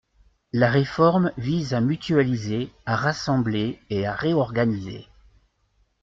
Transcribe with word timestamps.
La 0.51 0.71
réforme 0.71 1.31
vise 1.37 1.75
à 1.75 1.79
mutualiser, 1.79 2.71
à 2.87 2.95
rassembler 2.95 3.79
et 3.91 4.07
à 4.07 4.15
réorganiser. 4.15 5.07